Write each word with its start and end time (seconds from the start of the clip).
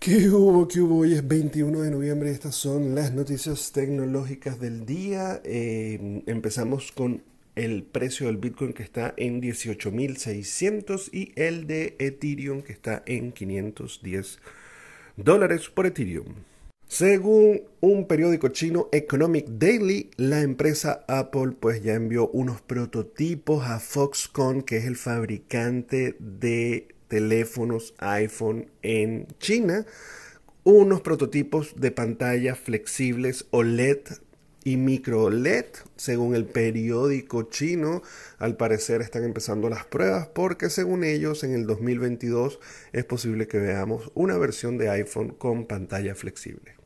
¿Qué 0.00 0.30
hubo? 0.30 0.66
¿Qué 0.66 0.80
hubo? 0.80 1.00
Hoy 1.00 1.12
es 1.12 1.28
21 1.28 1.82
de 1.82 1.90
noviembre 1.90 2.30
y 2.30 2.32
estas 2.32 2.54
son 2.54 2.94
las 2.94 3.12
noticias 3.12 3.70
tecnológicas 3.70 4.58
del 4.58 4.86
día. 4.86 5.42
Eh, 5.44 6.22
empezamos 6.24 6.90
con 6.90 7.22
el 7.54 7.82
precio 7.82 8.28
del 8.28 8.38
Bitcoin 8.38 8.72
que 8.72 8.82
está 8.82 9.12
en 9.18 9.42
18.600 9.42 11.10
y 11.12 11.32
el 11.36 11.66
de 11.66 11.96
Ethereum 11.98 12.62
que 12.62 12.72
está 12.72 13.02
en 13.04 13.32
510 13.32 14.38
dólares 15.18 15.68
por 15.68 15.84
Ethereum. 15.84 16.32
Según 16.88 17.64
un 17.80 18.06
periódico 18.06 18.48
chino 18.48 18.88
Economic 18.92 19.48
Daily, 19.48 20.08
la 20.16 20.40
empresa 20.40 21.04
Apple 21.08 21.52
pues 21.60 21.82
ya 21.82 21.92
envió 21.92 22.28
unos 22.28 22.62
prototipos 22.62 23.66
a 23.66 23.78
Foxconn, 23.78 24.62
que 24.62 24.78
es 24.78 24.86
el 24.86 24.96
fabricante 24.96 26.16
de 26.18 26.88
teléfonos 27.10 27.92
iPhone 27.98 28.70
en 28.80 29.26
China, 29.38 29.84
unos 30.64 31.02
prototipos 31.02 31.74
de 31.76 31.90
pantallas 31.90 32.58
flexibles 32.58 33.46
OLED 33.50 33.98
y 34.64 34.76
micro 34.76 35.24
OLED. 35.24 35.66
Según 35.96 36.34
el 36.34 36.46
periódico 36.46 37.42
chino, 37.42 38.02
al 38.38 38.56
parecer 38.56 39.02
están 39.02 39.24
empezando 39.24 39.68
las 39.68 39.84
pruebas 39.84 40.28
porque 40.28 40.70
según 40.70 41.04
ellos 41.04 41.44
en 41.44 41.52
el 41.52 41.66
2022 41.66 42.60
es 42.92 43.04
posible 43.04 43.48
que 43.48 43.58
veamos 43.58 44.10
una 44.14 44.38
versión 44.38 44.78
de 44.78 44.88
iPhone 44.88 45.30
con 45.30 45.66
pantalla 45.66 46.14
flexible. 46.14 46.76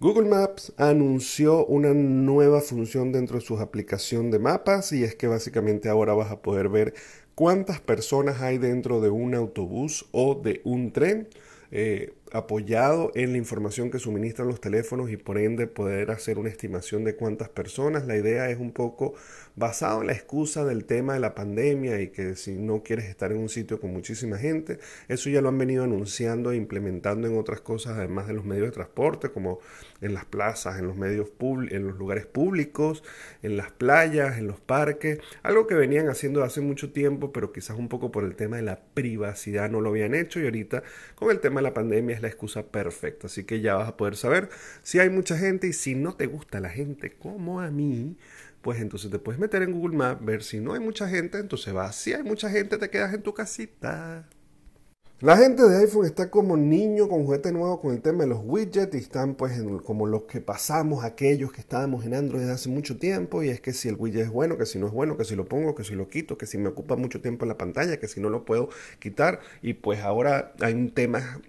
Google 0.00 0.28
Maps 0.28 0.72
anunció 0.76 1.66
una 1.66 1.92
nueva 1.92 2.60
función 2.60 3.10
dentro 3.10 3.38
de 3.38 3.44
su 3.44 3.58
aplicación 3.58 4.30
de 4.30 4.38
mapas 4.38 4.92
y 4.92 5.02
es 5.02 5.16
que 5.16 5.26
básicamente 5.26 5.88
ahora 5.88 6.14
vas 6.14 6.30
a 6.30 6.40
poder 6.40 6.68
ver 6.68 6.94
cuántas 7.38 7.80
personas 7.80 8.42
hay 8.42 8.58
dentro 8.58 9.00
de 9.00 9.10
un 9.10 9.32
autobús 9.36 10.06
o 10.10 10.34
de 10.34 10.60
un 10.64 10.90
tren. 10.90 11.28
Eh, 11.70 12.14
apoyado 12.32 13.10
en 13.14 13.32
la 13.32 13.38
información 13.38 13.90
que 13.90 13.98
suministran 13.98 14.48
los 14.48 14.60
teléfonos 14.60 15.10
y 15.10 15.16
por 15.16 15.38
ende 15.38 15.66
poder 15.66 16.10
hacer 16.10 16.38
una 16.38 16.50
estimación 16.50 17.04
de 17.04 17.14
cuántas 17.16 17.48
personas. 17.48 18.06
La 18.06 18.16
idea 18.16 18.50
es 18.50 18.58
un 18.58 18.72
poco 18.72 19.14
basado 19.56 20.02
en 20.02 20.08
la 20.08 20.12
excusa 20.12 20.64
del 20.64 20.84
tema 20.84 21.14
de 21.14 21.20
la 21.20 21.34
pandemia 21.34 22.00
y 22.00 22.08
que 22.08 22.36
si 22.36 22.52
no 22.52 22.82
quieres 22.82 23.06
estar 23.06 23.32
en 23.32 23.38
un 23.38 23.48
sitio 23.48 23.80
con 23.80 23.92
muchísima 23.92 24.38
gente, 24.38 24.78
eso 25.08 25.30
ya 25.30 25.40
lo 25.40 25.48
han 25.48 25.58
venido 25.58 25.84
anunciando 25.84 26.52
e 26.52 26.56
implementando 26.56 27.26
en 27.26 27.36
otras 27.36 27.60
cosas 27.60 27.96
además 27.96 28.28
de 28.28 28.34
los 28.34 28.44
medios 28.44 28.66
de 28.66 28.72
transporte 28.72 29.30
como 29.30 29.58
en 30.00 30.14
las 30.14 30.24
plazas, 30.24 30.78
en 30.78 30.86
los 30.86 30.96
medios 30.96 31.28
en 31.70 31.86
los 31.86 31.98
lugares 31.98 32.26
públicos, 32.26 33.02
en 33.42 33.56
las 33.56 33.70
playas, 33.70 34.38
en 34.38 34.46
los 34.46 34.60
parques, 34.60 35.18
algo 35.42 35.66
que 35.66 35.74
venían 35.74 36.08
haciendo 36.08 36.42
hace 36.44 36.60
mucho 36.60 36.92
tiempo, 36.92 37.32
pero 37.32 37.52
quizás 37.52 37.76
un 37.78 37.88
poco 37.88 38.10
por 38.10 38.24
el 38.24 38.36
tema 38.36 38.56
de 38.56 38.62
la 38.62 38.80
privacidad 38.94 39.70
no 39.70 39.80
lo 39.80 39.90
habían 39.90 40.14
hecho 40.14 40.40
y 40.40 40.44
ahorita 40.44 40.82
con 41.14 41.30
el 41.30 41.40
tema 41.40 41.57
la 41.62 41.74
pandemia 41.74 42.20
la 42.20 42.28
excusa 42.28 42.66
perfecta. 42.66 43.26
Así 43.26 43.44
que 43.44 43.60
ya 43.60 43.74
vas 43.74 43.88
a 43.88 43.96
poder 43.96 44.16
saber 44.16 44.48
si 44.82 44.98
hay 44.98 45.10
mucha 45.10 45.36
gente 45.36 45.66
y 45.66 45.72
si 45.72 45.94
no 45.94 46.14
te 46.14 46.26
gusta 46.26 46.60
la 46.60 46.70
gente 46.70 47.12
como 47.12 47.60
a 47.60 47.70
mí, 47.70 48.16
pues 48.62 48.80
entonces 48.80 49.10
te 49.10 49.18
puedes 49.18 49.40
meter 49.40 49.62
en 49.62 49.72
Google 49.72 49.96
Maps, 49.96 50.24
ver 50.24 50.42
si 50.42 50.60
no 50.60 50.74
hay 50.74 50.80
mucha 50.80 51.08
gente, 51.08 51.38
entonces 51.38 51.72
vas. 51.72 51.96
Si 51.96 52.12
hay 52.12 52.22
mucha 52.22 52.50
gente, 52.50 52.78
te 52.78 52.90
quedas 52.90 53.14
en 53.14 53.22
tu 53.22 53.34
casita. 53.34 54.28
La 55.20 55.36
gente 55.36 55.64
de 55.64 55.78
iPhone 55.78 56.06
está 56.06 56.30
como 56.30 56.56
niño 56.56 57.08
con 57.08 57.24
juguete 57.24 57.50
nuevo 57.50 57.80
con 57.80 57.92
el 57.92 58.00
tema 58.00 58.22
de 58.22 58.28
los 58.28 58.38
widgets 58.44 58.94
y 58.94 58.98
están 58.98 59.34
pues 59.34 59.60
como 59.84 60.06
los 60.06 60.22
que 60.26 60.40
pasamos 60.40 61.02
aquellos 61.02 61.50
que 61.50 61.60
estábamos 61.60 62.06
en 62.06 62.14
Android 62.14 62.42
desde 62.42 62.52
hace 62.54 62.68
mucho 62.68 62.98
tiempo 62.98 63.42
y 63.42 63.48
es 63.48 63.60
que 63.60 63.72
si 63.72 63.88
el 63.88 63.96
widget 63.96 64.26
es 64.26 64.30
bueno, 64.30 64.56
que 64.56 64.64
si 64.64 64.78
no 64.78 64.86
es 64.86 64.92
bueno, 64.92 65.16
que 65.16 65.24
si 65.24 65.34
lo 65.34 65.44
pongo, 65.46 65.74
que 65.74 65.82
si 65.82 65.96
lo 65.96 66.08
quito, 66.08 66.38
que 66.38 66.46
si 66.46 66.56
me 66.56 66.68
ocupa 66.68 66.94
mucho 66.94 67.20
tiempo 67.20 67.44
en 67.44 67.48
la 67.48 67.58
pantalla, 67.58 67.98
que 67.98 68.06
si 68.06 68.20
no 68.20 68.30
lo 68.30 68.44
puedo 68.44 68.68
quitar 69.00 69.40
y 69.60 69.72
pues 69.74 69.98
ahora 70.02 70.54
hay 70.60 70.74
un 70.74 70.94
tema 70.94 71.40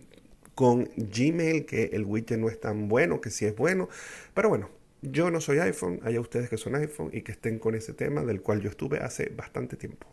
con 0.56 0.90
Gmail, 0.98 1.68
que 1.68 1.92
el 1.94 2.06
widget 2.06 2.40
no 2.40 2.50
es 2.50 2.60
tan 2.60 2.88
bueno, 2.90 3.22
que 3.22 3.30
sí 3.30 3.46
es 3.46 3.56
bueno. 3.56 3.88
Pero 4.34 4.50
bueno, 4.50 4.72
yo 5.04 5.30
no 5.30 5.42
soy 5.42 5.60
iPhone, 5.60 6.00
hay 6.04 6.18
ustedes 6.18 6.50
que 6.50 6.58
son 6.58 6.74
iPhone 6.74 7.12
y 7.14 7.22
que 7.22 7.34
estén 7.34 7.60
con 7.60 7.76
ese 7.76 7.94
tema 7.94 8.26
del 8.26 8.42
cual 8.42 8.62
yo 8.62 8.70
estuve 8.72 8.98
hace 8.98 9.30
bastante 9.30 9.78
tiempo. 9.78 10.08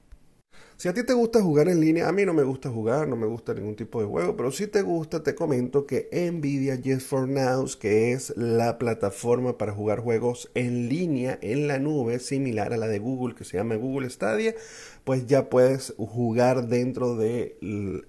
Si 0.79 0.89
a 0.89 0.93
ti 0.93 1.05
te 1.05 1.15
gusta 1.15 1.41
jugar 1.41 1.69
en 1.69 1.81
línea, 1.81 2.07
a 2.07 2.13
mí 2.13 2.27
no 2.27 2.35
me 2.35 2.43
gusta 2.43 2.69
jugar, 2.69 3.09
no 3.09 3.17
me 3.17 3.27
gusta 3.27 3.55
ningún 3.55 3.77
tipo 3.77 3.99
de 3.99 4.07
juego, 4.07 4.37
pero 4.37 4.51
si 4.53 4.67
te 4.67 4.83
gusta, 4.83 5.23
te 5.23 5.35
comento 5.35 5.87
que 5.87 6.11
Nvidia 6.13 6.79
for 7.01 7.27
Now, 7.27 7.67
que 7.81 8.13
es 8.13 8.37
la 8.37 8.77
plataforma 8.77 9.57
para 9.57 9.73
jugar 9.73 10.01
juegos 10.01 10.51
en 10.53 10.91
línea, 10.91 11.39
en 11.41 11.67
la 11.67 11.79
nube, 11.79 12.19
similar 12.19 12.75
a 12.75 12.77
la 12.77 12.89
de 12.89 12.99
Google, 12.99 13.35
que 13.35 13.45
se 13.45 13.57
llama 13.57 13.77
Google 13.77 14.11
Stadia, 14.11 14.55
pues 15.05 15.27
ya 15.27 15.49
puedes 15.49 15.95
jugar 15.97 16.67
dentro 16.67 17.17
de 17.17 17.57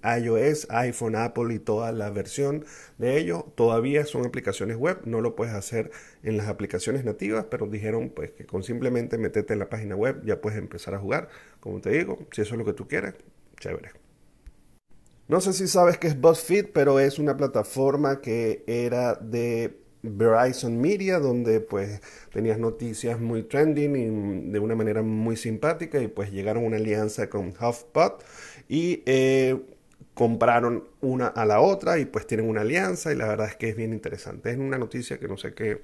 iOS, 0.02 0.66
iPhone, 0.68 1.16
Apple 1.16 1.54
y 1.54 1.60
toda 1.60 1.92
la 1.92 2.10
versión 2.10 2.66
de 2.98 3.18
ellos. 3.18 3.44
Todavía 3.54 4.04
son 4.04 4.26
aplicaciones 4.26 4.76
web, 4.76 4.98
no 5.04 5.20
lo 5.22 5.36
puedes 5.36 5.54
hacer 5.54 5.90
en 6.24 6.36
las 6.36 6.48
aplicaciones 6.48 7.04
nativas, 7.04 7.46
pero 7.48 7.66
dijeron 7.66 8.10
pues 8.10 8.32
que 8.32 8.44
con 8.46 8.64
simplemente 8.64 9.16
meterte 9.16 9.52
en 9.52 9.60
la 9.60 9.70
página 9.70 9.94
web 9.94 10.22
ya 10.24 10.40
puedes 10.40 10.58
empezar 10.58 10.94
a 10.94 10.98
jugar. 10.98 11.28
Como 11.60 11.80
te 11.80 11.90
digo, 11.90 12.18
si 12.32 12.42
eso 12.42 12.54
es 12.54 12.57
lo 12.58 12.64
que 12.64 12.72
tú 12.72 12.86
quieres, 12.88 13.14
chévere. 13.60 13.90
No 15.28 15.40
sé 15.40 15.52
si 15.52 15.68
sabes 15.68 15.98
que 15.98 16.08
es 16.08 16.20
BuzzFeed, 16.20 16.68
pero 16.72 17.00
es 17.00 17.18
una 17.18 17.36
plataforma 17.36 18.20
que 18.22 18.64
era 18.66 19.14
de 19.14 19.78
Verizon 20.02 20.80
Media, 20.80 21.18
donde 21.18 21.60
pues 21.60 22.00
tenías 22.32 22.58
noticias 22.58 23.20
muy 23.20 23.42
trending 23.42 23.96
y 23.96 24.50
de 24.50 24.58
una 24.58 24.74
manera 24.74 25.02
muy 25.02 25.36
simpática 25.36 26.00
y 26.00 26.08
pues 26.08 26.32
llegaron 26.32 26.64
a 26.64 26.66
una 26.66 26.76
alianza 26.76 27.28
con 27.28 27.48
HuffPot 27.50 28.24
y 28.68 29.02
eh, 29.06 29.60
compraron 30.14 30.84
una 31.00 31.28
a 31.28 31.44
la 31.44 31.60
otra 31.60 31.98
y 31.98 32.04
pues 32.06 32.26
tienen 32.26 32.48
una 32.48 32.62
alianza 32.62 33.12
y 33.12 33.16
la 33.16 33.26
verdad 33.28 33.48
es 33.48 33.56
que 33.56 33.68
es 33.68 33.76
bien 33.76 33.92
interesante. 33.92 34.50
Es 34.50 34.58
una 34.58 34.78
noticia 34.78 35.18
que 35.18 35.28
no 35.28 35.36
sé 35.36 35.54
qué 35.54 35.82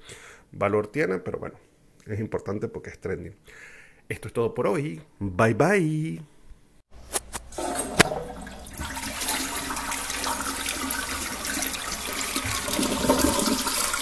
valor 0.51 0.87
tiene, 0.87 1.19
pero 1.19 1.39
bueno, 1.39 1.55
es 2.07 2.19
importante 2.19 2.67
porque 2.67 2.89
es 2.89 2.99
trending. 2.99 3.35
Esto 4.09 4.27
es 4.27 4.33
todo 4.33 4.53
por 4.53 4.67
hoy. 4.67 5.01
Bye 5.19 5.53
bye. 5.53 6.34